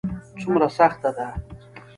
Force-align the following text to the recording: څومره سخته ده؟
څومره 0.39 0.67
سخته 0.77 1.09
ده؟ 1.17 1.27